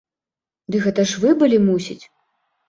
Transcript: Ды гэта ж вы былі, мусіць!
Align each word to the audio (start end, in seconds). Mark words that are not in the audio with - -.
Ды 0.75 0.79
гэта 0.85 1.05
ж 1.11 1.21
вы 1.27 1.35
былі, 1.43 1.61
мусіць! 1.67 2.01